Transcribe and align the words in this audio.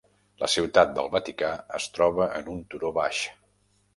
La 0.43 0.47
Ciutat 0.53 0.95
del 0.95 1.09
Vaticà 1.15 1.51
es 1.79 1.87
troba 1.97 2.29
en 2.39 2.51
un 2.57 2.65
turó 2.75 2.91
baix. 2.99 3.21